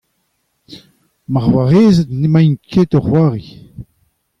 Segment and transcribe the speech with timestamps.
[1.31, 3.47] Ma c'hoarezed n'emaint ket o c'hoari.